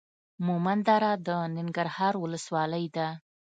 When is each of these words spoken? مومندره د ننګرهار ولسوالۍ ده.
مومندره 0.47 1.11
د 1.27 1.29
ننګرهار 1.55 2.13
ولسوالۍ 2.23 2.85
ده. 2.95 3.07